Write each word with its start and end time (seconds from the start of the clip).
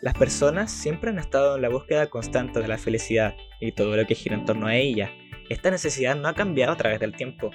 Las 0.00 0.14
personas 0.14 0.70
siempre 0.70 1.10
han 1.10 1.18
estado 1.18 1.56
en 1.56 1.62
la 1.62 1.68
búsqueda 1.68 2.06
constante 2.08 2.60
de 2.60 2.68
la 2.68 2.78
felicidad 2.78 3.34
y 3.60 3.72
todo 3.72 3.96
lo 3.96 4.06
que 4.06 4.14
gira 4.14 4.36
en 4.36 4.44
torno 4.44 4.68
a 4.68 4.76
ella. 4.76 5.10
Esta 5.48 5.72
necesidad 5.72 6.14
no 6.14 6.28
ha 6.28 6.34
cambiado 6.34 6.72
a 6.72 6.76
través 6.76 7.00
del 7.00 7.16
tiempo. 7.16 7.50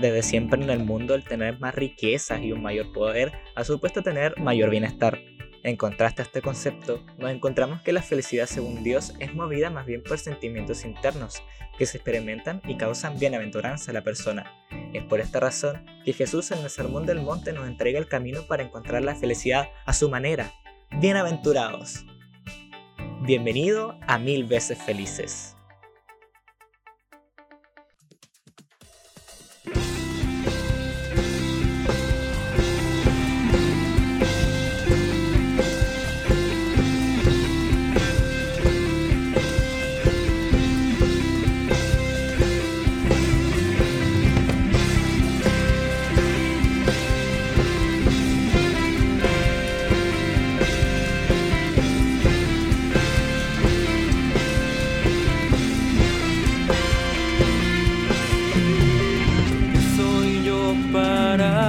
Desde 0.00 0.24
siempre 0.24 0.60
en 0.60 0.70
el 0.70 0.80
mundo 0.80 1.14
el 1.14 1.22
tener 1.22 1.60
más 1.60 1.76
riquezas 1.76 2.42
y 2.42 2.50
un 2.50 2.62
mayor 2.62 2.92
poder 2.92 3.32
ha 3.54 3.62
supuesto 3.62 4.02
tener 4.02 4.36
mayor 4.40 4.70
bienestar. 4.70 5.20
En 5.62 5.76
contraste 5.76 6.22
a 6.22 6.24
este 6.24 6.42
concepto, 6.42 7.04
nos 7.16 7.30
encontramos 7.30 7.80
que 7.82 7.92
la 7.92 8.02
felicidad 8.02 8.46
según 8.46 8.82
Dios 8.82 9.14
es 9.20 9.32
movida 9.34 9.70
más 9.70 9.86
bien 9.86 10.02
por 10.02 10.18
sentimientos 10.18 10.84
internos 10.84 11.42
que 11.78 11.86
se 11.86 11.98
experimentan 11.98 12.60
y 12.66 12.76
causan 12.76 13.20
bienaventuranza 13.20 13.92
a 13.92 13.94
la 13.94 14.02
persona. 14.02 14.52
Es 14.92 15.04
por 15.04 15.20
esta 15.20 15.38
razón 15.38 15.86
que 16.04 16.12
Jesús 16.12 16.50
en 16.50 16.58
el 16.58 16.70
Sermón 16.70 17.06
del 17.06 17.20
Monte 17.20 17.52
nos 17.52 17.68
entrega 17.68 18.00
el 18.00 18.08
camino 18.08 18.42
para 18.48 18.64
encontrar 18.64 19.04
la 19.04 19.14
felicidad 19.14 19.68
a 19.86 19.92
su 19.92 20.08
manera. 20.08 20.52
Bienaventurados. 20.96 22.04
Bienvenido 23.20 23.96
a 24.08 24.18
Mil 24.18 24.44
veces 24.44 24.78
Felices. 24.82 25.57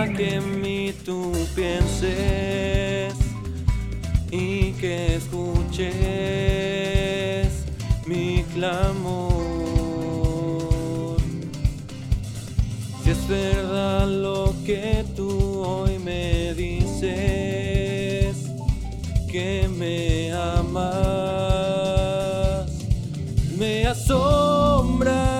que 0.08 0.36
en 0.36 0.61
mí 0.61 0.94
tú 1.03 1.33
pienses 1.55 3.14
y 4.31 4.72
que 4.73 5.16
escuches 5.16 5.89
mi 8.06 8.44
clamor. 8.53 9.33
Si 13.03 13.09
es 13.09 13.28
verdad 13.28 14.08
lo 14.08 14.56
que 14.66 15.03
tú 15.16 15.64
hoy 15.64 16.00
me 16.00 16.53
dices, 16.53 18.38
que 19.30 19.67
me 19.67 20.31
amas, 20.31 20.80
me 23.58 23.86
asombra 23.86 25.39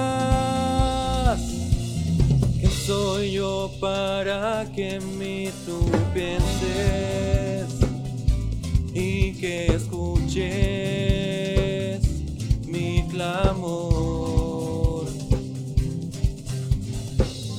soy 2.90 3.34
yo 3.34 3.72
para 3.80 4.66
que 4.74 4.96
en 4.96 5.20
mí 5.20 5.52
tú 5.64 5.80
pienses 6.12 7.70
y 8.96 9.34
que 9.34 9.68
escuches 9.68 10.40
mi 12.66 13.06
clamor? 13.12 15.06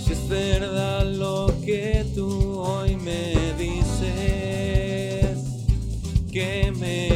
Si 0.05 0.13
es 0.15 0.29
verdad 0.29 1.05
lo 1.05 1.47
que 1.65 2.05
tú 2.13 2.59
hoy 2.59 2.97
me 2.97 3.55
dices, 3.57 4.19
que 6.33 6.73
me 6.77 7.10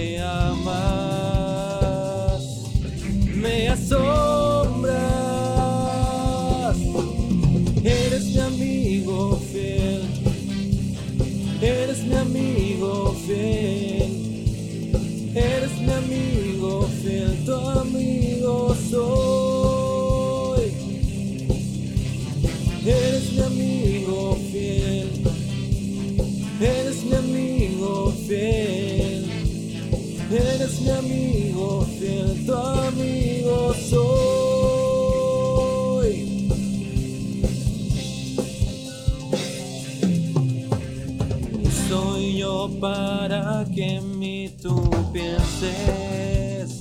pienses 45.14 46.80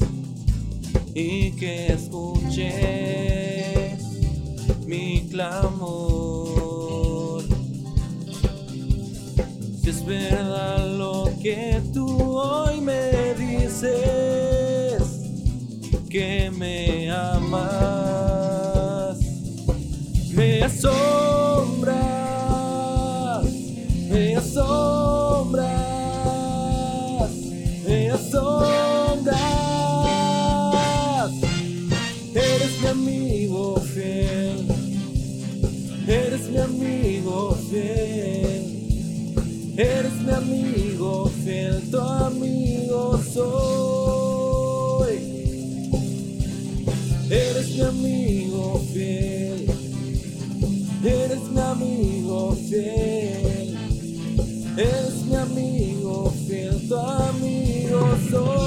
y 1.14 1.52
que 1.52 1.94
escuches 1.94 2.74
mi 4.88 5.28
clamor. 5.30 7.44
Si 9.82 9.90
es 9.92 10.04
verdad 10.04 10.88
lo 10.98 11.30
que 11.44 11.80
tú 11.94 12.08
hoy 12.40 12.82
me 12.82 13.36
dices, 13.36 15.04
que 16.10 16.50
me 16.50 17.12
amas, 17.12 19.20
me 20.34 20.64
asombra. 20.64 21.83
Eres 47.34 47.70
mi 47.72 47.82
amigo 47.82 48.80
fiel, 48.94 49.66
eres 51.04 51.50
mi 51.50 51.60
amigo 51.60 52.56
fiel, 52.70 53.76
eres 54.78 55.26
mi 55.26 55.36
amigo 55.36 56.32
fiel, 56.48 56.88
tu 56.88 56.96
amigo 56.96 58.16
soy. 58.30 58.63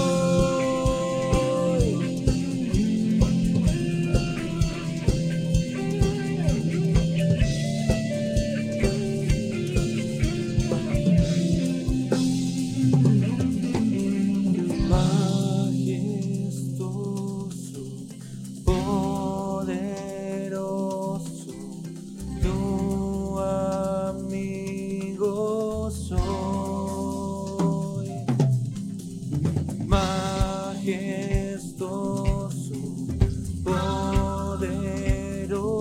it 35.46 35.52
all. 35.52 35.75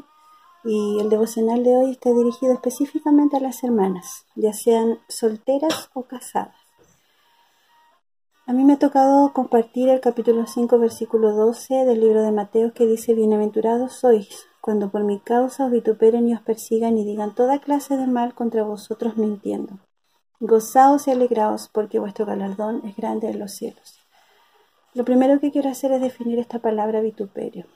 y 0.64 0.98
el 1.00 1.10
devocional 1.10 1.62
de 1.62 1.76
hoy 1.76 1.90
está 1.90 2.10
dirigido 2.10 2.54
específicamente 2.54 3.36
a 3.36 3.40
las 3.40 3.62
hermanas, 3.62 4.24
ya 4.34 4.54
sean 4.54 4.98
solteras 5.08 5.90
o 5.92 6.04
casadas. 6.04 6.61
A 8.44 8.52
mí 8.52 8.64
me 8.64 8.72
ha 8.72 8.78
tocado 8.78 9.32
compartir 9.32 9.88
el 9.88 10.00
capítulo 10.00 10.48
5, 10.48 10.76
versículo 10.80 11.30
12 11.32 11.84
del 11.84 12.00
libro 12.00 12.22
de 12.22 12.32
Mateo 12.32 12.72
que 12.74 12.88
dice, 12.88 13.14
Bienaventurados 13.14 13.92
sois 13.92 14.48
cuando 14.60 14.90
por 14.90 15.04
mi 15.04 15.20
causa 15.20 15.66
os 15.66 15.70
vituperen 15.70 16.28
y 16.28 16.34
os 16.34 16.40
persigan 16.40 16.98
y 16.98 17.04
digan 17.04 17.36
toda 17.36 17.60
clase 17.60 17.96
de 17.96 18.08
mal 18.08 18.34
contra 18.34 18.64
vosotros 18.64 19.16
mintiendo. 19.16 19.78
Gozaos 20.40 21.06
y 21.06 21.12
alegraos 21.12 21.70
porque 21.72 22.00
vuestro 22.00 22.26
galardón 22.26 22.82
es 22.84 22.96
grande 22.96 23.30
en 23.30 23.38
los 23.38 23.52
cielos. 23.52 24.00
Lo 24.92 25.04
primero 25.04 25.38
que 25.38 25.52
quiero 25.52 25.70
hacer 25.70 25.92
es 25.92 26.00
definir 26.00 26.40
esta 26.40 26.58
palabra 26.58 27.00
vituperio. 27.00 27.66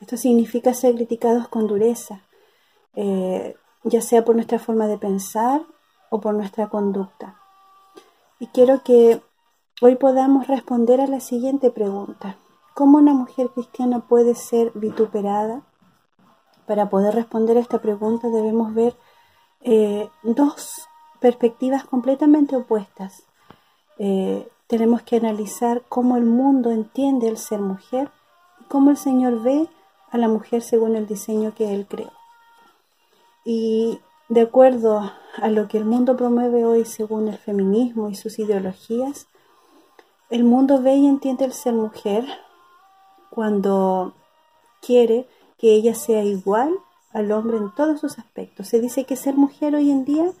Esto 0.00 0.16
significa 0.16 0.74
ser 0.74 0.94
criticados 0.94 1.48
con 1.48 1.66
dureza, 1.66 2.22
eh, 2.94 3.56
ya 3.82 4.00
sea 4.00 4.24
por 4.24 4.36
nuestra 4.36 4.60
forma 4.60 4.86
de 4.86 4.96
pensar 4.96 5.62
o 6.08 6.20
por 6.20 6.34
nuestra 6.34 6.68
conducta. 6.68 7.36
Y 8.38 8.46
quiero 8.46 8.84
que 8.84 9.20
hoy 9.80 9.96
podamos 9.96 10.46
responder 10.46 11.00
a 11.00 11.06
la 11.06 11.20
siguiente 11.20 11.70
pregunta. 11.70 12.36
¿Cómo 12.74 12.98
una 12.98 13.12
mujer 13.12 13.50
cristiana 13.50 14.00
puede 14.00 14.34
ser 14.34 14.72
vituperada? 14.74 15.62
Para 16.66 16.88
poder 16.88 17.14
responder 17.14 17.56
a 17.56 17.60
esta 17.60 17.80
pregunta 17.80 18.28
debemos 18.28 18.74
ver 18.74 18.96
eh, 19.60 20.08
dos 20.22 20.88
perspectivas 21.20 21.84
completamente 21.84 22.56
opuestas. 22.56 23.24
Eh, 23.98 24.48
tenemos 24.66 25.02
que 25.02 25.16
analizar 25.16 25.82
cómo 25.88 26.16
el 26.16 26.24
mundo 26.24 26.70
entiende 26.70 27.28
el 27.28 27.36
ser 27.36 27.60
mujer 27.60 28.10
y 28.60 28.64
cómo 28.64 28.90
el 28.90 28.96
Señor 28.96 29.42
ve 29.42 29.68
a 30.10 30.18
la 30.18 30.28
mujer 30.28 30.62
según 30.62 30.96
el 30.96 31.06
diseño 31.06 31.54
que 31.54 31.74
Él 31.74 31.86
creó. 31.86 32.12
Y 33.44 34.00
de 34.28 34.42
acuerdo 34.42 35.12
a 35.36 35.48
lo 35.50 35.68
que 35.68 35.78
el 35.78 35.84
mundo 35.84 36.16
promueve 36.16 36.64
hoy 36.64 36.84
según 36.84 37.28
el 37.28 37.36
feminismo 37.36 38.08
y 38.08 38.14
sus 38.14 38.38
ideologías, 38.38 39.28
el 40.30 40.44
mundo 40.44 40.80
ve 40.82 40.94
y 40.94 41.06
entiende 41.06 41.44
el 41.44 41.52
ser 41.52 41.74
mujer 41.74 42.24
cuando 43.30 44.14
quiere 44.80 45.28
que 45.58 45.74
ella 45.74 45.94
sea 45.94 46.22
igual 46.22 46.74
al 47.12 47.30
hombre 47.32 47.56
en 47.58 47.74
todos 47.74 48.00
sus 48.00 48.18
aspectos. 48.18 48.68
Se 48.68 48.80
dice 48.80 49.04
que 49.04 49.16
ser 49.16 49.34
mujer 49.34 49.74
hoy 49.74 49.90
en 49.90 50.04
día, 50.04 50.32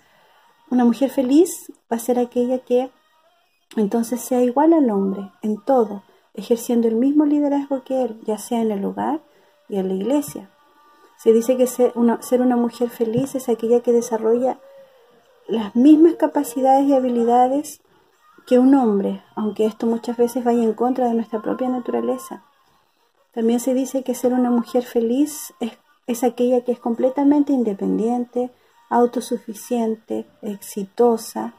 una 0.70 0.84
mujer 0.84 1.10
feliz, 1.10 1.72
va 1.92 1.96
a 1.96 2.00
ser 2.00 2.18
aquella 2.18 2.58
que 2.58 2.90
entonces 3.76 4.20
sea 4.20 4.42
igual 4.42 4.72
al 4.72 4.90
hombre 4.90 5.30
en 5.42 5.62
todo, 5.64 6.02
ejerciendo 6.34 6.88
el 6.88 6.96
mismo 6.96 7.24
liderazgo 7.24 7.84
que 7.84 8.02
él, 8.02 8.20
ya 8.24 8.38
sea 8.38 8.60
en 8.60 8.70
el 8.70 8.84
hogar, 8.84 9.20
y 9.68 9.78
en 9.78 9.88
la 9.88 9.94
iglesia. 9.94 10.50
Se 11.16 11.32
dice 11.32 11.56
que 11.56 11.66
ser 11.66 11.92
una, 11.94 12.20
ser 12.22 12.40
una 12.40 12.56
mujer 12.56 12.90
feliz 12.90 13.34
es 13.34 13.48
aquella 13.48 13.80
que 13.80 13.92
desarrolla 13.92 14.58
las 15.46 15.74
mismas 15.76 16.14
capacidades 16.14 16.86
y 16.86 16.94
habilidades 16.94 17.80
que 18.46 18.58
un 18.58 18.74
hombre, 18.74 19.22
aunque 19.34 19.66
esto 19.66 19.86
muchas 19.86 20.16
veces 20.16 20.44
vaya 20.44 20.62
en 20.62 20.74
contra 20.74 21.06
de 21.06 21.14
nuestra 21.14 21.40
propia 21.40 21.68
naturaleza. 21.68 22.44
También 23.32 23.60
se 23.60 23.74
dice 23.74 24.04
que 24.04 24.14
ser 24.14 24.32
una 24.32 24.50
mujer 24.50 24.84
feliz 24.84 25.54
es, 26.06 26.24
aquella 26.24 26.62
que 26.62 26.72
es 26.72 26.78
completamente 26.78 27.52
independiente, 27.52 28.50
autosuficiente, 28.90 30.26
exitosa, 30.42 31.54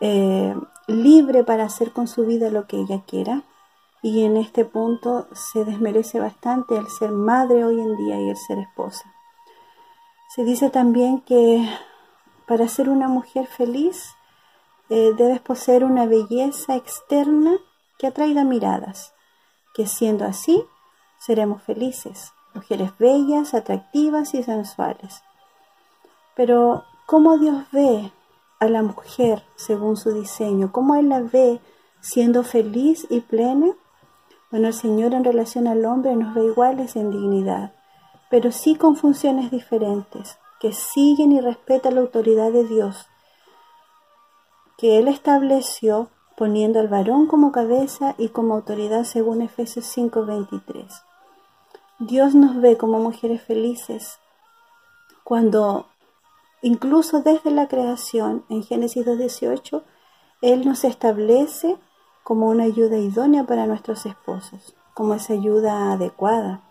eh, 0.00 0.54
libre 0.88 1.44
para 1.44 1.64
hacer 1.64 1.92
con 1.92 2.06
su 2.06 2.26
vida 2.26 2.50
lo 2.50 2.66
que 2.66 2.78
ella 2.78 3.02
quiera 3.06 3.44
y 4.02 4.24
en 4.24 4.36
este 4.36 4.64
punto 4.64 5.26
se 5.32 5.64
desmerece 5.64 6.20
bastante 6.20 6.76
el 6.76 6.86
ser 6.88 7.10
madre 7.10 7.64
hoy 7.64 7.80
en 7.80 7.96
día 7.96 8.20
y 8.20 8.28
el 8.28 8.36
ser 8.36 8.58
esposa. 8.58 9.12
Se 10.28 10.44
dice 10.44 10.70
también 10.70 11.22
que 11.22 11.66
para 12.46 12.68
ser 12.68 12.88
una 12.88 13.08
mujer 13.08 13.46
feliz 13.46 14.14
eh, 14.88 15.12
debes 15.16 15.40
poseer 15.40 15.84
una 15.84 16.06
belleza 16.06 16.76
externa 16.76 17.56
que 17.98 18.06
atraiga 18.06 18.44
miradas, 18.44 19.12
que 19.74 19.86
siendo 19.86 20.24
así 20.24 20.64
seremos 21.18 21.62
felices, 21.62 22.32
mujeres 22.54 22.96
bellas, 22.98 23.54
atractivas 23.54 24.34
y 24.34 24.42
sensuales. 24.42 25.22
Pero, 26.34 26.84
¿cómo 27.06 27.38
Dios 27.38 27.64
ve 27.72 28.12
a 28.60 28.66
la 28.66 28.82
mujer 28.82 29.42
según 29.56 29.96
su 29.96 30.12
diseño? 30.12 30.72
¿Cómo 30.72 30.94
Él 30.94 31.08
la 31.08 31.20
ve 31.20 31.60
siendo 32.00 32.44
feliz 32.44 33.06
y 33.10 33.20
plena? 33.20 33.72
Bueno, 34.50 34.68
el 34.68 34.74
Señor 34.74 35.14
en 35.14 35.24
relación 35.24 35.66
al 35.66 35.84
hombre 35.84 36.14
nos 36.14 36.34
ve 36.34 36.44
iguales 36.44 36.94
en 36.96 37.10
dignidad, 37.10 37.74
pero 38.30 38.52
sí 38.52 38.76
con 38.76 38.96
funciones 38.96 39.50
diferentes, 39.50 40.38
que 40.60 40.72
siguen 40.72 41.32
y 41.32 41.40
respetan 41.40 41.96
la 41.96 42.02
autoridad 42.02 42.52
de 42.52 42.64
Dios, 42.64 43.06
que 44.76 44.98
Él 44.98 45.08
estableció 45.08 46.10
poniendo 46.36 46.80
al 46.80 46.88
varón 46.88 47.26
como 47.26 47.50
cabeza 47.50 48.14
y 48.18 48.28
como 48.28 48.54
autoridad 48.54 49.04
según 49.04 49.42
Efesios 49.42 49.86
5:23. 49.86 51.02
Dios 51.98 52.34
nos 52.34 52.60
ve 52.60 52.76
como 52.76 52.98
mujeres 52.98 53.42
felices 53.42 54.18
cuando 55.24 55.86
incluso 56.62 57.20
desde 57.20 57.50
la 57.50 57.68
creación, 57.68 58.44
en 58.48 58.62
Génesis 58.62 59.04
2:18, 59.04 59.82
Él 60.42 60.64
nos 60.64 60.84
establece 60.84 61.76
como 62.22 62.48
una 62.48 62.64
ayuda 62.64 62.98
idónea 62.98 63.44
para 63.44 63.66
nuestros 63.66 64.04
esposos, 64.04 64.74
como 64.94 65.14
esa 65.14 65.32
ayuda 65.32 65.92
adecuada, 65.92 66.62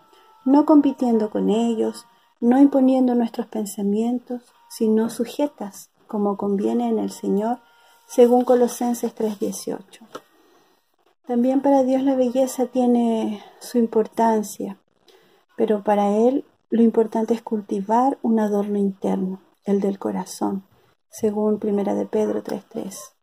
no 0.46 0.66
compitiendo 0.66 1.30
con 1.30 1.50
ellos, 1.50 2.06
no 2.40 2.60
imponiendo 2.60 3.16
nuestros 3.16 3.48
pensamientos, 3.48 4.44
sino 4.70 5.10
sujetas, 5.10 5.90
como 6.08 6.38
conviene 6.38 6.88
en 6.88 7.00
el 7.00 7.12
Señor, 7.12 7.60
según 8.08 8.46
Colosenses 8.46 9.14
3:18. 9.14 10.06
También 11.28 11.62
para 11.62 11.84
Dios 11.84 12.04
la 12.04 12.16
belleza 12.16 12.68
tiene 12.68 13.44
su 13.60 13.78
importancia, 13.78 14.78
pero 15.58 15.84
para 15.84 16.10
Él 16.16 16.46
lo 16.70 16.84
importante 16.84 17.34
es 17.34 17.42
cultivar 17.42 18.18
un 18.22 18.40
adorno 18.40 18.78
interno, 18.78 19.42
el 19.64 19.82
del 19.82 19.98
corazón, 19.98 20.64
según 21.10 21.60
Primera 21.60 21.96
de 21.96 22.06
Pedro 22.06 22.44
3:3. 22.44 23.16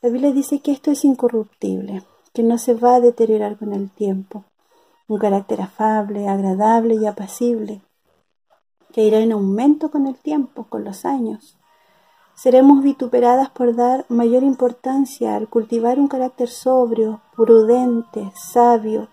La 0.00 0.10
Biblia 0.10 0.32
dice 0.32 0.60
que 0.60 0.70
esto 0.70 0.92
es 0.92 1.04
incorruptible, 1.04 2.04
que 2.32 2.44
no 2.44 2.56
se 2.56 2.74
va 2.74 2.94
a 2.94 3.00
deteriorar 3.00 3.58
con 3.58 3.72
el 3.72 3.90
tiempo. 3.90 4.44
Un 5.08 5.18
carácter 5.18 5.60
afable, 5.60 6.28
agradable 6.28 6.94
y 6.94 7.06
apacible, 7.06 7.82
que 8.92 9.02
irá 9.02 9.18
en 9.18 9.32
aumento 9.32 9.90
con 9.90 10.06
el 10.06 10.16
tiempo, 10.16 10.68
con 10.68 10.84
los 10.84 11.04
años. 11.04 11.57
Seremos 12.40 12.82
vituperadas 12.82 13.50
por 13.50 13.74
dar 13.74 14.06
mayor 14.08 14.42
importancia 14.42 15.34
al 15.34 15.48
cultivar 15.48 15.98
un 15.98 16.08
carácter 16.08 16.48
sobrio, 16.48 17.20
prudente, 17.34 18.32
sabio, 18.34 19.08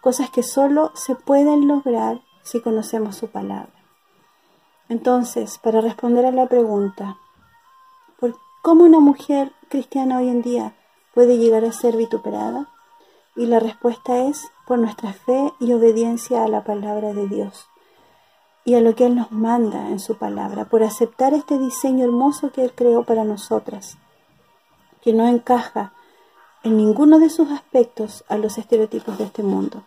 cosas 0.00 0.30
que 0.30 0.42
solo 0.42 0.92
se 0.94 1.14
pueden 1.14 1.66
lograr 1.66 2.22
si 2.44 2.60
conocemos 2.60 3.16
su 3.16 3.28
palabra. 3.28 3.72
Entonces, 4.88 5.58
para 5.58 5.80
responder 5.80 6.24
a 6.24 6.30
la 6.30 6.46
pregunta, 6.46 7.18
¿Cómo 8.60 8.84
una 8.84 8.98
mujer 9.00 9.52
cristiana 9.70 10.18
hoy 10.18 10.28
en 10.28 10.42
día 10.42 10.76
puede 11.14 11.38
llegar 11.38 11.64
a 11.64 11.72
ser 11.72 11.96
vituperada? 11.96 12.68
Y 13.36 13.46
la 13.46 13.60
respuesta 13.60 14.24
es 14.24 14.50
por 14.66 14.78
nuestra 14.78 15.12
fe 15.12 15.54
y 15.60 15.72
obediencia 15.72 16.44
a 16.44 16.48
la 16.48 16.64
palabra 16.64 17.14
de 17.14 17.28
Dios 17.28 17.68
y 18.68 18.74
a 18.74 18.82
lo 18.82 18.94
que 18.94 19.06
Él 19.06 19.14
nos 19.14 19.32
manda 19.32 19.88
en 19.88 19.98
su 19.98 20.18
palabra, 20.18 20.66
por 20.66 20.82
aceptar 20.82 21.32
este 21.32 21.58
diseño 21.58 22.04
hermoso 22.04 22.52
que 22.52 22.62
Él 22.62 22.74
creó 22.74 23.02
para 23.02 23.24
nosotras, 23.24 23.96
que 25.00 25.14
no 25.14 25.26
encaja 25.26 25.94
en 26.62 26.76
ninguno 26.76 27.18
de 27.18 27.30
sus 27.30 27.50
aspectos 27.50 28.26
a 28.28 28.36
los 28.36 28.58
estereotipos 28.58 29.16
de 29.16 29.24
este 29.24 29.42
mundo. 29.42 29.84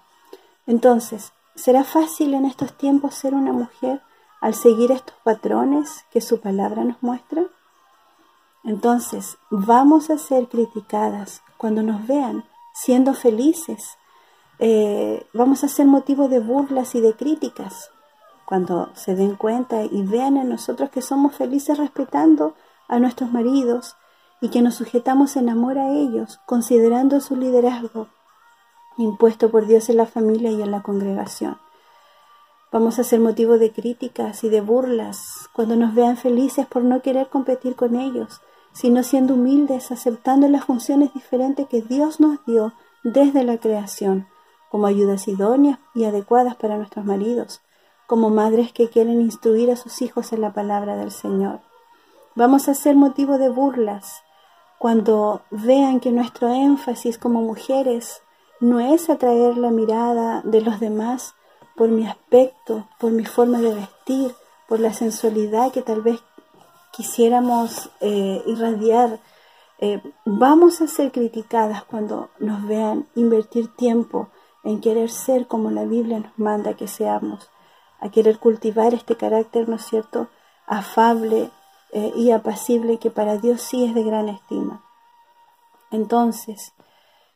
Entonces, 0.65 1.31
¿será 1.53 1.83
fácil 1.83 2.33
en 2.33 2.45
estos 2.45 2.75
tiempos 2.75 3.13
ser 3.13 3.35
una 3.35 3.53
mujer 3.53 4.01
al 4.39 4.55
seguir 4.55 4.91
estos 4.91 5.15
patrones 5.23 6.03
que 6.09 6.19
su 6.19 6.41
palabra 6.41 6.83
nos 6.83 7.03
muestra? 7.03 7.43
Entonces, 8.63 9.37
vamos 9.51 10.09
a 10.09 10.17
ser 10.17 10.47
criticadas 10.47 11.43
cuando 11.57 11.83
nos 11.83 12.07
vean 12.07 12.45
siendo 12.73 13.13
felices. 13.13 13.99
Eh, 14.57 15.23
vamos 15.35 15.63
a 15.63 15.67
ser 15.67 15.85
motivo 15.85 16.29
de 16.29 16.39
burlas 16.39 16.95
y 16.95 17.01
de 17.01 17.13
críticas 17.13 17.91
cuando 18.51 18.89
se 18.95 19.15
den 19.15 19.37
cuenta 19.37 19.85
y 19.85 20.03
vean 20.03 20.35
en 20.35 20.49
nosotros 20.49 20.89
que 20.89 21.01
somos 21.01 21.33
felices 21.33 21.77
respetando 21.77 22.53
a 22.89 22.99
nuestros 22.99 23.31
maridos 23.31 23.95
y 24.41 24.49
que 24.49 24.61
nos 24.61 24.75
sujetamos 24.75 25.37
en 25.37 25.47
amor 25.47 25.77
a 25.77 25.87
ellos, 25.87 26.41
considerando 26.45 27.21
su 27.21 27.37
liderazgo 27.37 28.09
impuesto 28.97 29.51
por 29.51 29.67
Dios 29.67 29.87
en 29.87 29.95
la 29.95 30.05
familia 30.05 30.51
y 30.51 30.61
en 30.61 30.69
la 30.69 30.81
congregación. 30.81 31.59
Vamos 32.73 32.99
a 32.99 33.05
ser 33.05 33.21
motivo 33.21 33.57
de 33.57 33.71
críticas 33.71 34.43
y 34.43 34.49
de 34.49 34.59
burlas 34.59 35.47
cuando 35.53 35.77
nos 35.77 35.95
vean 35.95 36.17
felices 36.17 36.65
por 36.65 36.83
no 36.83 37.01
querer 37.01 37.29
competir 37.29 37.77
con 37.77 37.95
ellos, 37.95 38.41
sino 38.73 39.03
siendo 39.03 39.35
humildes, 39.35 39.93
aceptando 39.93 40.49
las 40.49 40.65
funciones 40.65 41.13
diferentes 41.13 41.69
que 41.69 41.81
Dios 41.81 42.19
nos 42.19 42.45
dio 42.45 42.73
desde 43.05 43.45
la 43.45 43.59
creación, 43.59 44.27
como 44.69 44.87
ayudas 44.87 45.29
idóneas 45.29 45.79
y 45.95 46.03
adecuadas 46.03 46.57
para 46.57 46.75
nuestros 46.75 47.05
maridos, 47.05 47.61
como 48.11 48.29
madres 48.29 48.73
que 48.73 48.89
quieren 48.89 49.21
instruir 49.21 49.71
a 49.71 49.77
sus 49.77 50.01
hijos 50.01 50.33
en 50.33 50.41
la 50.41 50.51
palabra 50.51 50.97
del 50.97 51.11
Señor. 51.11 51.61
Vamos 52.35 52.67
a 52.67 52.73
ser 52.73 52.93
motivo 52.93 53.37
de 53.37 53.47
burlas 53.47 54.21
cuando 54.79 55.43
vean 55.49 56.01
que 56.01 56.11
nuestro 56.11 56.49
énfasis 56.49 57.17
como 57.17 57.41
mujeres 57.41 58.21
no 58.59 58.81
es 58.81 59.09
atraer 59.09 59.55
la 59.57 59.71
mirada 59.71 60.41
de 60.43 60.59
los 60.59 60.81
demás 60.81 61.35
por 61.77 61.87
mi 61.87 62.05
aspecto, 62.05 62.85
por 62.99 63.13
mi 63.13 63.23
forma 63.23 63.61
de 63.61 63.75
vestir, 63.75 64.35
por 64.67 64.81
la 64.81 64.91
sensualidad 64.91 65.71
que 65.71 65.81
tal 65.81 66.01
vez 66.01 66.19
quisiéramos 66.91 67.91
eh, 68.01 68.43
irradiar. 68.45 69.21
Eh, 69.79 70.01
vamos 70.25 70.81
a 70.81 70.87
ser 70.87 71.13
criticadas 71.13 71.85
cuando 71.85 72.29
nos 72.39 72.67
vean 72.67 73.07
invertir 73.15 73.73
tiempo 73.73 74.27
en 74.65 74.81
querer 74.81 75.09
ser 75.09 75.47
como 75.47 75.71
la 75.71 75.85
Biblia 75.85 76.19
nos 76.19 76.37
manda 76.37 76.73
que 76.73 76.89
seamos 76.89 77.49
a 78.01 78.09
querer 78.09 78.39
cultivar 78.39 78.93
este 78.93 79.15
carácter, 79.15 79.69
¿no 79.69 79.77
es 79.77 79.85
cierto?, 79.85 80.27
afable 80.67 81.51
eh, 81.93 82.11
y 82.15 82.31
apacible 82.31 82.97
que 82.97 83.11
para 83.11 83.37
Dios 83.37 83.61
sí 83.61 83.85
es 83.85 83.93
de 83.93 84.03
gran 84.03 84.27
estima. 84.29 84.83
Entonces, 85.91 86.73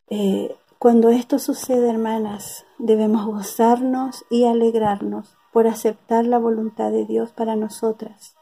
eh, 0.09 0.55
cuando 0.79 1.09
esto 1.09 1.39
sucede, 1.39 1.89
hermanas, 1.89 2.65
debemos 2.77 3.25
gozarnos 3.25 4.25
y 4.29 4.45
alegrarnos 4.45 5.35
por 5.51 5.67
aceptar 5.67 6.25
la 6.25 6.37
voluntad 6.37 6.91
de 6.91 7.05
Dios 7.05 7.31
para 7.31 7.55
nosotras. 7.55 8.35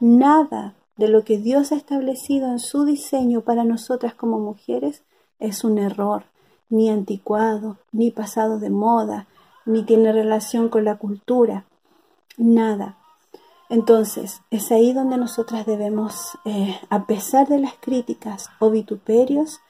Nada 0.00 0.74
de 0.96 1.08
lo 1.08 1.24
que 1.24 1.38
Dios 1.38 1.72
ha 1.72 1.76
establecido 1.76 2.48
en 2.48 2.58
su 2.58 2.84
diseño 2.84 3.40
para 3.42 3.64
nosotras 3.64 4.14
como 4.14 4.38
mujeres 4.38 5.02
es 5.38 5.64
un 5.64 5.78
error, 5.78 6.24
ni 6.68 6.88
anticuado, 6.88 7.78
ni 7.92 8.10
pasado 8.10 8.58
de 8.58 8.70
moda, 8.70 9.26
ni 9.64 9.84
tiene 9.84 10.12
relación 10.12 10.68
con 10.68 10.84
la 10.84 10.96
cultura, 10.96 11.66
nada. 12.36 12.96
Entonces, 13.68 14.42
es 14.50 14.70
ahí 14.70 14.92
donde 14.92 15.16
nosotras 15.16 15.64
debemos, 15.64 16.38
eh, 16.44 16.78
a 16.90 17.06
pesar 17.06 17.48
de 17.48 17.58
las 17.58 17.74
críticas 17.80 18.50
o 18.58 18.70
vituperios, 18.70 19.60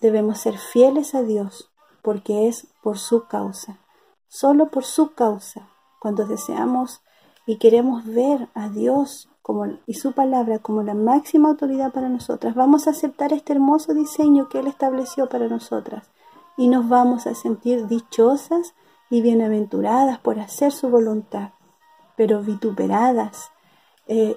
debemos 0.00 0.38
ser 0.38 0.56
fieles 0.58 1.14
a 1.14 1.22
Dios, 1.22 1.70
porque 2.02 2.48
es 2.48 2.68
por 2.82 2.98
su 2.98 3.26
causa, 3.26 3.78
solo 4.28 4.70
por 4.70 4.84
su 4.84 5.12
causa, 5.12 5.68
cuando 6.00 6.26
deseamos 6.26 7.02
y 7.46 7.58
queremos 7.58 8.06
ver 8.06 8.48
a 8.54 8.68
Dios 8.68 9.28
como, 9.42 9.66
y 9.86 9.94
su 9.94 10.12
palabra 10.12 10.60
como 10.60 10.82
la 10.82 10.94
máxima 10.94 11.50
autoridad 11.50 11.92
para 11.92 12.08
nosotras, 12.08 12.54
vamos 12.54 12.86
a 12.86 12.90
aceptar 12.90 13.32
este 13.32 13.52
hermoso 13.52 13.92
diseño 13.92 14.48
que 14.48 14.60
Él 14.60 14.68
estableció 14.68 15.28
para 15.28 15.48
nosotras 15.48 16.08
y 16.56 16.68
nos 16.68 16.88
vamos 16.88 17.26
a 17.26 17.34
sentir 17.34 17.86
dichosas 17.86 18.74
y 19.10 19.22
bienaventuradas 19.22 20.18
por 20.20 20.38
hacer 20.38 20.72
su 20.72 20.88
voluntad, 20.88 21.50
pero 22.16 22.42
vituperadas, 22.42 23.50
eh, 24.06 24.36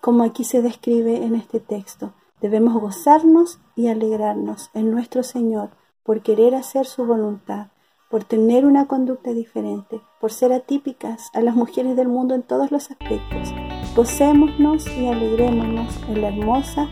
como 0.00 0.24
aquí 0.24 0.44
se 0.44 0.60
describe 0.60 1.24
en 1.24 1.36
este 1.36 1.60
texto. 1.60 2.12
Debemos 2.40 2.74
gozarnos 2.80 3.60
y 3.76 3.86
alegrarnos 3.86 4.70
en 4.74 4.90
nuestro 4.90 5.22
Señor 5.22 5.70
por 6.02 6.22
querer 6.22 6.56
hacer 6.56 6.86
su 6.86 7.06
voluntad, 7.06 7.68
por 8.10 8.24
tener 8.24 8.66
una 8.66 8.86
conducta 8.86 9.32
diferente, 9.32 10.00
por 10.20 10.32
ser 10.32 10.52
atípicas 10.52 11.30
a 11.32 11.40
las 11.40 11.54
mujeres 11.54 11.96
del 11.96 12.08
mundo 12.08 12.34
en 12.34 12.42
todos 12.42 12.72
los 12.72 12.90
aspectos. 12.90 13.54
Gocémonos 13.94 14.86
y 14.88 15.06
alegrémonos 15.06 15.96
en 16.08 16.20
la 16.20 16.28
hermosa 16.28 16.88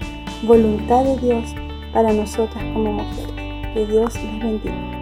voluntad 0.47 1.03
de 1.03 1.17
Dios 1.19 1.55
para 1.93 2.13
nosotras 2.13 2.63
como 2.73 2.93
mujeres. 2.93 3.75
Que 3.75 3.87
Dios 3.87 4.15
les 4.15 4.39
bendiga. 4.41 5.00